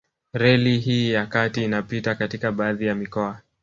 [0.33, 3.41] Reli hii ya kati inapita katika baadhi ya mikoa